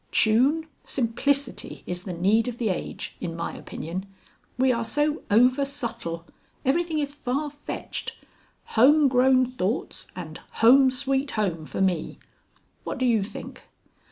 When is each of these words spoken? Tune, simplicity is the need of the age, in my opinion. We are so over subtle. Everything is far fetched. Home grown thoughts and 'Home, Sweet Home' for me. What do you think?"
Tune, 0.11 0.65
simplicity 0.83 1.83
is 1.85 2.05
the 2.05 2.13
need 2.13 2.47
of 2.47 2.57
the 2.57 2.69
age, 2.69 3.15
in 3.21 3.35
my 3.35 3.53
opinion. 3.55 4.07
We 4.57 4.71
are 4.71 4.83
so 4.83 5.21
over 5.29 5.63
subtle. 5.63 6.25
Everything 6.65 6.97
is 6.97 7.13
far 7.13 7.51
fetched. 7.51 8.17
Home 8.73 9.07
grown 9.07 9.51
thoughts 9.51 10.07
and 10.15 10.39
'Home, 10.53 10.89
Sweet 10.89 11.29
Home' 11.37 11.67
for 11.67 11.81
me. 11.81 12.17
What 12.83 12.97
do 12.97 13.05
you 13.05 13.21
think?" 13.21 13.61